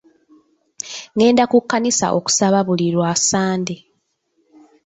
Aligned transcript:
Ngenda 1.15 1.43
ku 1.51 1.57
kkanisa 1.61 2.07
okusaba 2.17 2.59
buli 2.67 2.87
lwasande 2.95 3.75